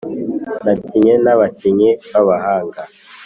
nakinnye 0.63 1.13
na 1.23 1.33
bakinyi 1.39 1.89
babahanga 2.11 2.81